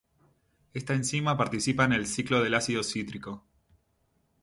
Esta 0.73 0.95
enzima 0.95 1.37
participa 1.37 1.85
en 1.85 1.93
el 1.93 2.07
ciclo 2.07 2.41
del 2.41 2.55
ácido 2.55 2.81
cítrico. 2.81 3.45